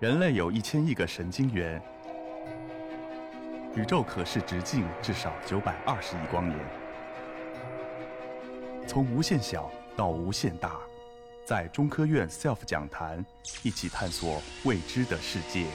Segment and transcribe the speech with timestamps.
[0.00, 1.82] 人类有一千亿个神经元，
[3.74, 6.56] 宇宙可视直径至少九百二十亿光年。
[8.86, 10.78] 从无限小到无限大，
[11.44, 13.26] 在中科院 SELF 讲坛
[13.64, 15.66] 一起探索未知的世界。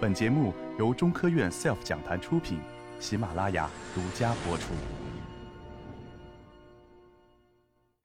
[0.00, 2.58] 本节目由中科院 SELF 讲坛出品，
[2.98, 4.72] 喜马拉雅独家播出。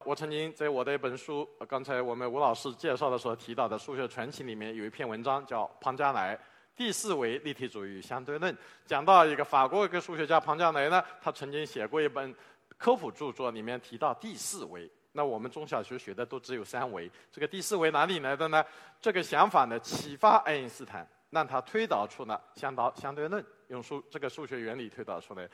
[0.05, 6.37] 我曾经在我的一本书，刚才我们吴老师介绍的时候提到的《数学传奇》里面有一篇文章叫《庞加莱
[6.75, 8.53] 第四维立体主义相对论》，
[8.85, 12.33] 讲到一个法国一个数学家庞加莱呢，他曾经写过一本
[12.77, 14.89] 科普著作，里面提到第四维。
[15.11, 18.65] 那我们中小学学的都只有三维，这个第四维哪里来的呢？
[18.99, 25.47] 这个想法呢，启发爱因斯坦，让他推导出了相导相对论，用数这个数学原理推导出来。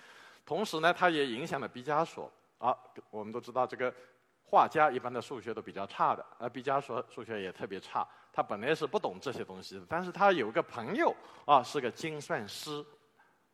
[0.45, 2.31] 同时呢，他也影响了毕加索。
[2.59, 2.75] 啊，
[3.09, 3.93] 我们都知道这个
[4.49, 8.07] 画家一般的数学都比较差的，而毕加索数学也特别差。
[8.33, 12.83] 他本来是不懂这些东西的，但是他有个朋友啊，是个精算师。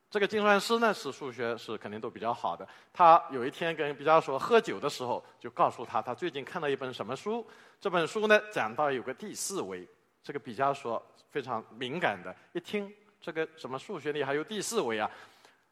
[0.10, 2.66] 这个精算师呢，是数学是肯定都比较好的。
[2.94, 7.46] 他有一天跟毕加索喝酒的时候，就告诉他，他最近看了一本什么书。
[7.82, 9.86] 这本书呢，讲到有个第四维。
[10.24, 15.10] 这个毕加索非常敏感的，一听这个什么数学里还有第四维啊，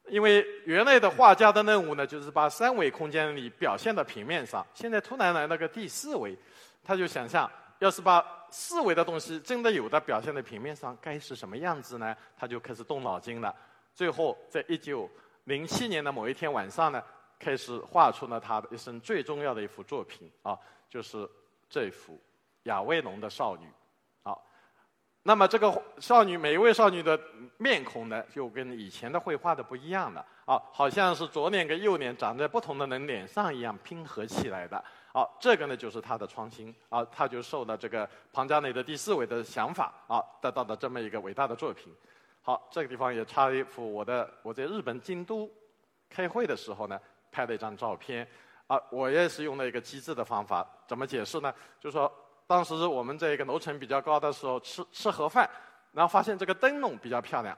[0.10, 4.66] 因为原来的画家的任务呢，就是把三维空间里表现到平面上。
[4.74, 6.38] 现在突然来了个第四维，
[6.84, 12.16] 他就想象，要是把四维的东西真的有的表现在平面上，该是什么样子呢？
[12.38, 13.56] 他就开始动脑筋了。
[13.96, 15.10] 最后，在一九
[15.46, 17.02] 零七年的某一天晚上呢，
[17.40, 20.58] 开始画出了他的一生最重要的一幅作品啊，
[20.90, 21.28] 就是
[21.70, 22.20] 这幅
[22.64, 23.68] 亚威农的少女。
[25.24, 27.20] 那么这个少女每一位少女的
[27.58, 34.84] 面孔呢，就跟以前的绘画的不一样了啊，好像是左脸跟右脸长在不同的人脸上一样拼合起来的。
[35.14, 41.94] 啊，这个呢就是他的创新啊，他就受了这个庞加内的第四维的想法啊，得到的这么一个伟大的作品。
[42.42, 45.50] 好，这个地方也插了一幅我的我在日本京都
[46.10, 47.00] 开会的时候呢
[47.32, 48.28] 拍的一张照片
[48.68, 51.54] 啊，我也是用了一个机智的方法，怎么解释呢？
[51.80, 52.12] 就是说
[52.46, 55.50] 当时我们在一个楼层比较高的时候吃吃盒饭，
[55.92, 57.58] 然后发现这个灯笼比较漂亮，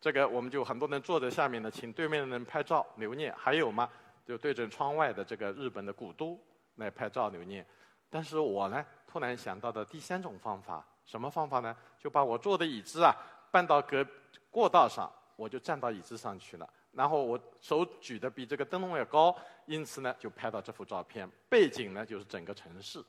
[0.00, 3.34] 这个我们就很多人坐在下面呢，请对面的人拍照留念。
[3.36, 3.88] 还有吗？
[4.24, 6.38] 就对着窗外的这个日本的古都
[6.76, 7.66] 来拍照留念。
[8.08, 11.76] 但是我呢，突然想到的第三种方法，什么方法呢？
[11.98, 13.14] 就把我坐的椅子啊
[13.50, 14.06] 搬到隔
[14.50, 16.68] 过道上，我就站到椅子上去了。
[16.92, 19.36] 然后我手举的比这个灯笼要高，
[19.66, 21.28] 因此呢，就拍到这幅照片。
[21.48, 23.00] 背景呢，就是整个城市，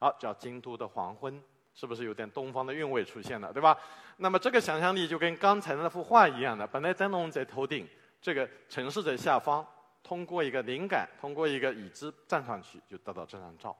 [0.00, 1.40] 好，叫京都的黄昏，
[1.74, 3.76] 是不是有点东方的韵味出现了，对吧？
[4.16, 7.86] 那么这个想象力就跟刚才那幅画一样的，本来灯笼在头顶，
[8.20, 9.64] 这个城市在下方，
[10.02, 13.76] 通过一个灵感，通过一个椅子站上去，就得到这张照。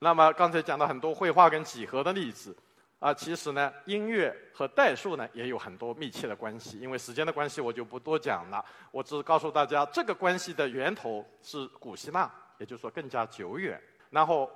[0.00, 2.56] 那么刚才讲到很多绘画跟几何的例子，
[2.98, 6.80] 啊，其实呢，音乐和代数呢也有很多密切的关系。
[6.80, 8.64] 因为时间的关系，我就不多讲了。
[8.90, 12.28] 我只告诉大家，这个关系的源头是古希腊，
[12.58, 13.80] 也就是说更加久远。
[14.10, 14.50] 然后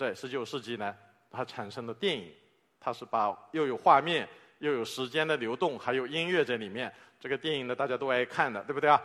[0.00, 0.96] 在十九世纪呢，
[1.30, 2.32] 它产生了电影，
[2.80, 4.26] 它是把又有画面，
[4.60, 6.90] 又有时间的流动，还有音乐在里面。
[7.18, 8.98] 这个电影呢，大家都爱看的，对不对啊？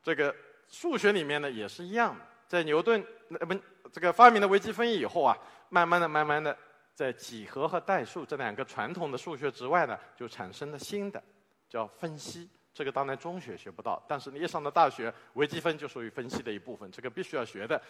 [0.00, 0.32] 这个
[0.68, 3.52] 数学里面呢也是一样的，在牛顿那不
[3.90, 5.36] 这个发明了微积分以后啊，
[5.70, 6.56] 慢慢的、慢慢的，
[6.94, 11.20] 在几何和代数这两个传统的数学之外呢，就产生了新的，
[11.68, 12.48] 叫分析。
[12.78, 17.82] 这个当然中学学不到，但是你一上了大学，微积分就属于分析的一部分，这个必须要学的。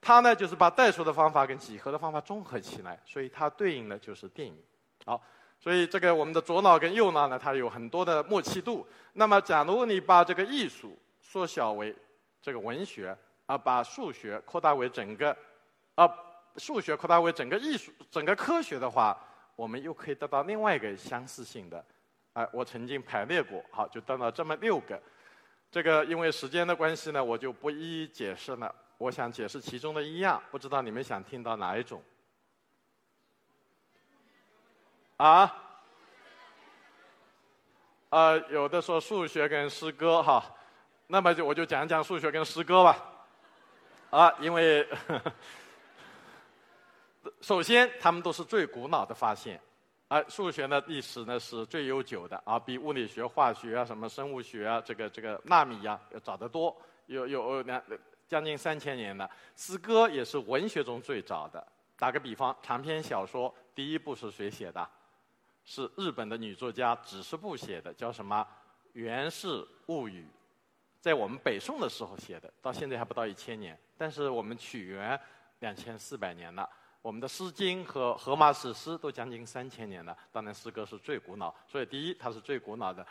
[0.00, 4.60] 它呢就是把代数的方法跟几何的方法综合起来，所以它对应的就是电影。
[5.06, 5.22] 好，
[5.60, 8.84] 所以这个我们的左脑跟右脑呢，它有很多的默契度。
[9.12, 11.94] 那么，假如你把这个艺术缩小为
[12.40, 13.16] 这个文学，
[13.46, 15.36] 啊，把数学扩大为整个，
[15.94, 16.12] 啊，
[16.56, 19.16] 数学扩大为整个艺术、整个科学的话，
[19.54, 21.84] 我们又可以得到另外一个相似性的。
[22.34, 25.00] 哎，我曾经排列过，好，就得到这么六个。
[25.70, 28.74] 这个因为时间的关系呢，我就不一一解释了。
[28.98, 32.02] 我想解释其中的一样，不知道你们想听到哪一种？
[35.16, 35.58] 啊？
[38.10, 40.44] 呃，有的说数学跟诗歌哈，
[41.06, 42.96] 那么就我就讲讲数学跟诗歌吧。
[44.10, 44.86] 啊，因为
[47.40, 49.58] 首先他们都是最古老的发现，
[50.12, 56.76] 而数学的历史呢是最悠久的啊，比物理学、化学啊、什么生物学啊、这个这个纳米呀要早得多，
[57.06, 57.82] 有有两
[58.28, 59.30] 将近三千年了。
[59.56, 61.66] 诗歌也是文学中最早的。
[61.96, 64.86] 打个比方，长篇小说第一部是谁写的？
[65.64, 68.46] 是日本的女作家指示部写的，叫什么
[68.92, 70.24] 《源氏物语》，
[71.00, 75.18] 在我们北宋的时候写的，到现在还不到一千年，但是我们取源
[75.60, 76.68] 两千四百年了。
[77.02, 83.04] 我们的《诗经》和《荷马史诗》都将近三千年了，当然诗歌是最古老，所以第一它是最古老的。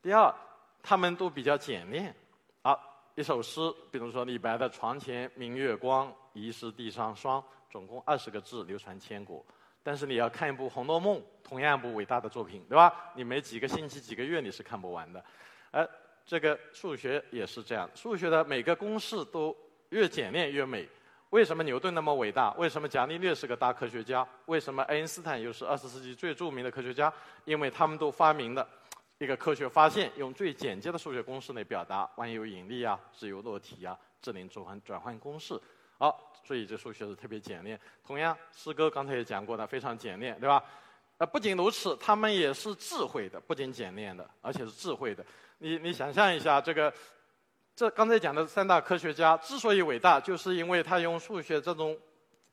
[0.00, 0.32] 第二，
[0.80, 2.14] 他们都比较简练。
[2.62, 2.78] 啊，
[3.16, 3.60] 一首诗，
[3.90, 9.44] 比如说李白的“床前明月光，疑是地上霜”，总共二十个字，流传千古。
[9.82, 13.10] 但是你要看一部《红楼梦》，同样一部伟大的作品，对吧？
[13.16, 15.24] 你没几个星期、几个月你是看不完的。
[15.72, 15.88] 而
[16.24, 19.56] 这个数学也是这样，数学的每个公式都
[19.88, 20.88] 越简练越美。
[21.32, 22.52] 为什么牛顿那么伟大？
[22.58, 24.26] 为什么伽利略是个大科学家？
[24.44, 27.10] 为什么爱因斯坦又是二十世纪最著名的科学家？
[27.46, 28.68] 因为他们都发明了
[29.16, 35.58] 一个科学发现，用最简洁的数学公式来表达万有引力啊、自由落体啊、智能转换转换公式。
[35.96, 37.80] 好，所以这数学是特别简练。
[38.06, 40.62] 同样，诗歌刚才也讲过的，非常简练，对吧？
[41.16, 45.24] 呃，不仅如此，他们也是智慧的，不仅简练的，而且是智慧的。
[45.56, 46.92] 你你想象一下这个。
[47.74, 51.98] 这刚才讲的三大科学家之所以伟大，就是因为他用数学这种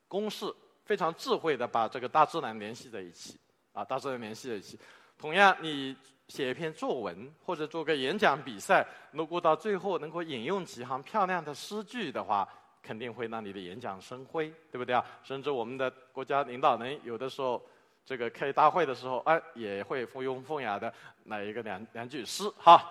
[0.08, 0.46] 公式
[0.86, 3.38] 非常智慧的把这个大自然联系在一起，
[3.74, 4.80] 啊，大自然联系在一起。
[5.18, 5.96] 同样，你
[6.30, 12.48] 写一篇作文或者做个演讲比赛，如果到最后能够引用几行漂亮的诗句的话，
[12.82, 15.06] 肯定会让你的演讲生辉，对不对啊？
[15.22, 17.62] 甚至我们的国家领导人有的时候
[18.06, 20.92] 这个开大会的时候，哎，也会附庸风雅的
[21.26, 22.90] 来一个两两句诗，哈。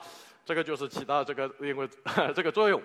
[0.48, 1.86] 这个就是起到这个因为
[2.34, 2.82] 这个作用，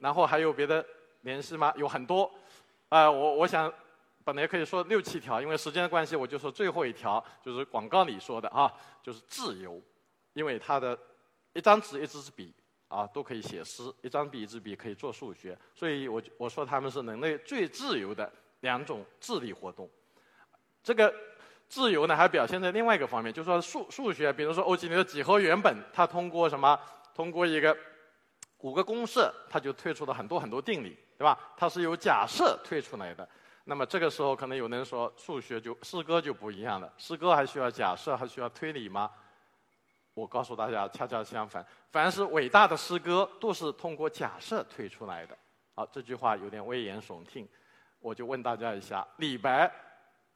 [0.00, 0.84] 然后还有别的
[1.22, 1.72] 联系吗？
[1.74, 2.30] 有很多，
[2.90, 3.72] 啊，我我想
[4.22, 8.70] 本来可以说六七条，因为时间的关系，我就说最后一条，就是广告里说的啊，
[9.02, 9.80] 就是自由，
[10.34, 10.98] 因为它的
[11.54, 12.52] 一张纸一支笔
[12.88, 18.30] 啊都可以写诗，一张笔一支笔可以做数学，所以我我说他们是人类最自由的
[18.60, 19.88] 两种智力活动，
[20.82, 21.10] 这个。
[21.68, 26.78] 自由呢，还表现在另外一个方面，就是说数数学，比如说欧几里得几何原本，它通过什么？
[27.16, 27.74] 通过一个
[28.58, 31.38] 五个公式，它就推出了很多很多定理，对吧？
[31.56, 33.26] 它是由假设推出来的。
[33.64, 39.10] 那么这个时候，可能有人说，数学就诗歌就不一样了，诗歌还需要假设，还需要推理吗？
[40.12, 45.34] 我告诉大家，恰恰相反，凡是伟大的诗歌，都是通过假设推出来的。
[45.74, 47.48] 好，这句话有点危言耸听，
[47.98, 49.72] 我就问大家一下，李白。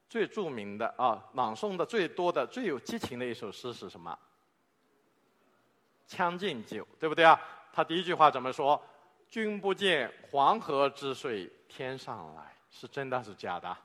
[0.08, 4.10] 最著名的啊，朗诵的最多的、最有激情的一首诗是什么？
[6.10, 7.40] 《将进酒》，对不对啊？
[7.72, 8.82] 他第一句话怎么说
[9.30, 13.76] ？“君不见黄河之水天上来”，是真的是假的？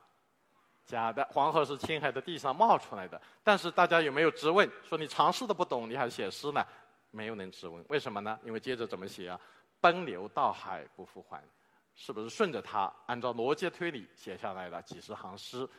[0.87, 1.23] 假的。
[1.31, 3.21] 黄河是青海的地上冒出来的。
[3.43, 4.67] 但是大家有没有质问？
[4.83, 6.65] 说你常识都不懂，你还写诗呢？
[7.11, 7.85] 没有人质问。
[7.89, 8.39] 为什么呢？
[8.43, 9.39] 因为接着怎么写啊
[9.79, 11.39] ？“奔流到海不复还”，
[11.93, 15.69] 是不是顺着它按照逻辑推理写下来的几十行诗？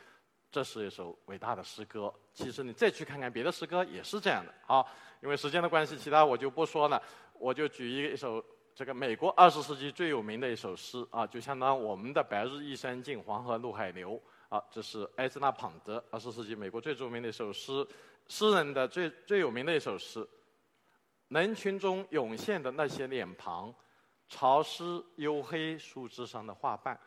[0.51, 2.13] 这是一首伟大的诗歌。
[2.33, 4.53] 其实你再去看看别的诗歌，也是这样的。
[4.65, 4.87] 好，
[5.21, 7.01] 因为时间的关系，其他我就不说了。
[7.39, 14.63] 我就举一一首这个美国二十世纪最有名的一首诗啊，就相当我们的“白日依山尽，黄河入海流”啊。
[14.71, 17.85] 这是埃兹纳·庞德，二十世纪美国最著名的一首诗，
[18.27, 20.27] 诗人的最最有名的一首诗。
[21.27, 23.73] 人群中涌现的那些脸庞，
[24.29, 24.83] 潮湿
[25.17, 26.97] 黝黑树枝上的花瓣。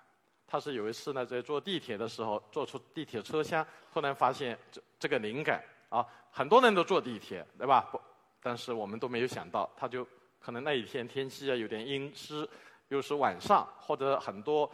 [0.50, 3.64] 他是有一次呢，在坐地铁的时候，坐出地铁车厢，
[3.94, 7.88] 突然发现这这个灵感啊，很多人都坐地铁，对吧？
[7.92, 8.00] 不，
[8.42, 10.04] 但是我们都没有想到，他就
[10.40, 12.48] 可能那一天天气啊有点阴湿，
[12.88, 14.68] 又是晚上，或者很多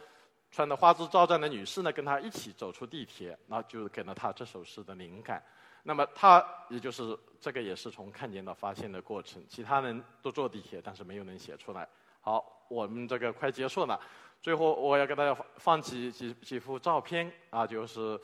[0.49, 5.43] 穿的花枝招展的女士呢跟他一起走出地铁，那就给了他这首诗的灵感。
[5.83, 11.87] 那么他也就是这个也是从看见到发现的过程，其他人都坐地铁，但是没有能写出来。
[12.19, 13.99] 好，我们这个快结束了。
[14.39, 18.17] 最后，我要给大家放几几几幅照片啊，就是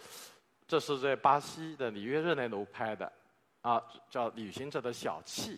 [0.66, 3.12] 这是在巴西的里约热内卢拍的，
[3.62, 5.50] 啊，叫《旅行者的小憩》。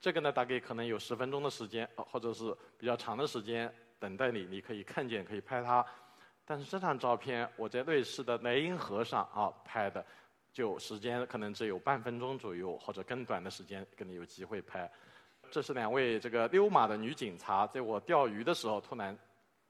[0.00, 5.84] 这个呢，大概可能有十分钟的时间，或者是比较长的时间等待你，你可以看见，可以拍它。
[6.44, 10.04] 但是这张照片我在瑞士的莱茵河上啊拍的，
[10.52, 14.90] 就时间可能只有半分钟左右，或者更短的时间，跟你有机会拍。
[15.50, 19.16] 这是两位这个溜马的女警察，在我钓鱼的时候突然。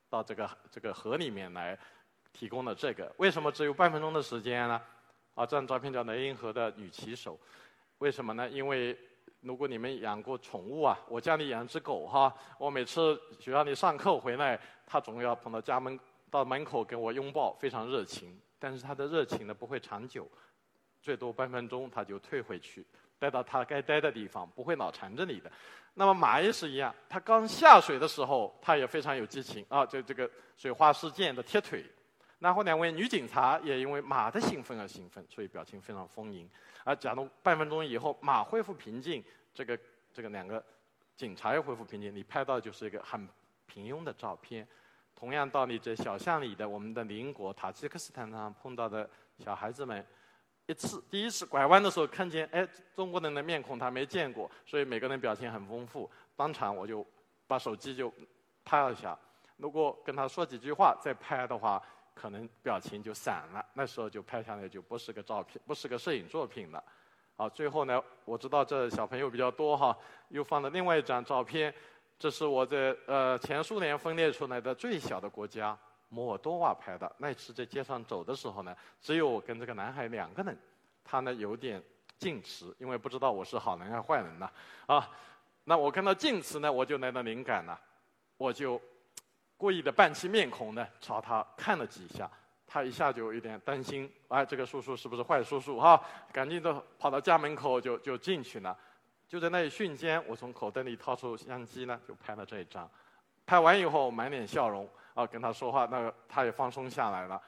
[0.08, 1.78] 到这个这个河里面来，
[2.32, 3.12] 提供了这个。
[3.18, 4.80] 为什么只有半分钟的时间呢？
[5.34, 7.38] 啊，这张照片叫雷茵河的女骑手。
[7.98, 8.48] 为什么呢？
[8.48, 8.96] 因为
[9.40, 15.98] 如果你们养过宠物啊，我家里养只狗哈，我每次学校里上课回来，它总要跑到家门
[16.30, 18.40] 到门口跟我拥抱，非常热情。
[18.58, 20.28] 但是它的热情呢不会长久，
[21.00, 22.84] 最多半分钟它就退回去，
[23.18, 25.50] 待到它该待的地方，不会老缠着你的。
[25.94, 31.84] 那么马也是一样，它刚下水的时候，它也非常有激情啊，就这个水花四溅的踢腿。
[32.38, 36.48] 然后两位女警察也因为马的兴奋而兴奋，所以表情非常丰盈。
[36.84, 39.76] 而假如半分钟以后马恢复平静，这个
[40.14, 40.64] 这个两个
[41.16, 43.28] 警察又恢复平静，你拍到就是一个很
[43.66, 44.64] 平庸的照片。
[45.16, 49.10] 同样道理，在小巷里的我们的邻国塔吉克斯坦上碰到的
[49.40, 50.06] 小孩子们，
[50.68, 56.08] 一次第一次拐弯的时候看见，哎，中国人的面孔他没见过，所以每个人表情很丰富。
[56.36, 57.04] 当场我就
[57.46, 58.12] 把手机就
[58.66, 59.18] 拍了一下，
[59.56, 61.82] 如果跟他说几句话再拍的话，
[62.14, 63.64] 可能表情就散了。
[63.72, 66.84] 那时候就拍下来就不是个照片，不是个摄影作品了。
[67.34, 69.96] 好，最后呢，我知道这小朋友比较多哈，
[70.28, 71.74] 又放了另外一张照片，
[72.18, 75.74] 这是我在呃前苏联分裂出来的最小的国家
[76.08, 77.10] 摩尔多瓦拍的。
[77.18, 80.56] 那次在街上走的时候呢，只有我跟这个男孩两个人，
[81.04, 81.82] 他呢有点
[82.18, 84.50] 矜持，因为不知道我是好人还是坏人呢。
[84.86, 85.10] 啊，
[85.64, 87.78] 那我看到矜持呢，我就来了灵感了，
[88.36, 88.80] 我就
[89.56, 92.30] 故意的扮起面孔呢，朝他看了几下。
[92.70, 95.98] 他一下就有点担心，哎，这个叔叔是不是坏叔叔哈？
[96.30, 98.76] 赶紧的跑到家门口就就进去了。
[99.26, 102.86] 就在那一瞬间，我从口袋里掏出相机呢，就拍了这一张。
[103.48, 107.40] 拍完以后，满脸笑容啊，跟他说话，那个他也放松下来了。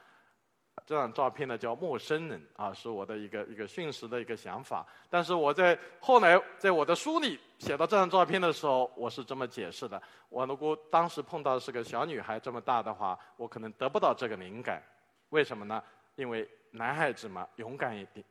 [0.87, 4.87] 这张照片呢叫陌生人啊，是我的一个一个瞬时的一个想法。
[5.11, 14.83] 但是我在后来在我的书里写到这张照片的时候，我是这么解释的：我如果当时碰到是个小女孩这么大的话，我可能得不到这个灵感。
[15.29, 15.83] 为什么呢？
[16.15, 18.25] 因为男孩子嘛，勇敢一点，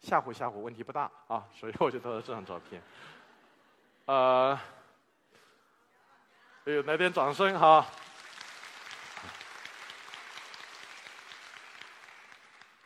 [0.00, 2.82] 吓唬吓唬问题不大啊，所以我就得了这张照片。
[4.04, 4.58] 呃，
[6.68, 7.86] 哎呦，来点掌声哈！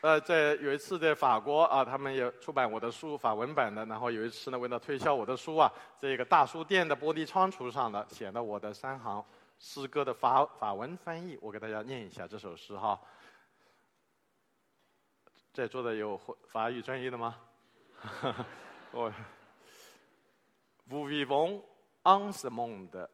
[0.03, 9.25] 呃，在有一次在法国啊，他们也出版我的书法文版的，然后有一次呢，为了推销我的书啊，这个大书店的玻璃窗橱上呢，写了我的三行
[9.59, 12.97] 诗歌的法法文翻译，我给大家念一下这首诗哈。
[15.53, 17.35] 在座的有法语专业的吗？
[18.93, 19.13] 我
[20.89, 21.65] ，Vous vivons
[22.05, 23.09] en ce monde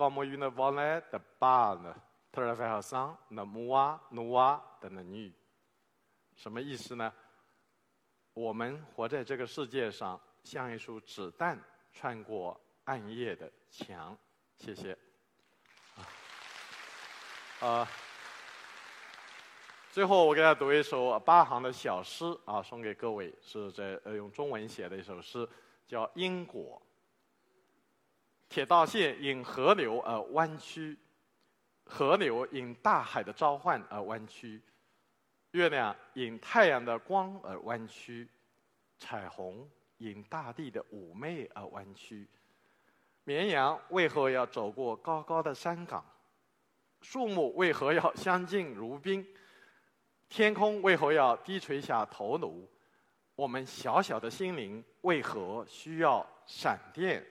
[0.00, 1.94] comme une vallée de balles
[2.32, 5.34] traversant le mois noir de la nuit。
[6.34, 7.12] 什么意思呢？
[8.32, 14.16] 我们活在这个世界上，像一束子弹穿过暗夜的墙。
[14.56, 14.96] 谢谢。
[17.60, 17.86] 啊。
[19.90, 25.46] 最后，我给大家读一首八行的小诗啊，送给各位，是在呃用中文写的一首诗，
[25.86, 26.80] 叫《因果》。
[28.50, 30.98] 铁道线因河流而弯曲，
[31.84, 34.60] 河流因大海的召唤而弯曲，
[35.52, 38.28] 月亮因太阳的光而弯曲，
[38.98, 42.28] 彩虹因大地的妩媚而弯曲。
[43.22, 46.04] 绵羊为何要走过高高的山岗？
[47.02, 49.24] 树木为何要相敬如宾？
[50.28, 52.68] 天空为何要低垂下头颅？
[53.36, 57.24] 我们小小的心灵为何需要闪电？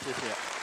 [0.00, 0.55] 谢谢。